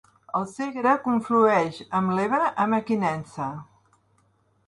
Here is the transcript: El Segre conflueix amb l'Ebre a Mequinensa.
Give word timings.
El 0.37 0.45
Segre 0.53 0.93
conflueix 1.07 1.77
amb 1.99 2.15
l'Ebre 2.19 2.49
a 2.65 2.67
Mequinensa. 2.73 3.51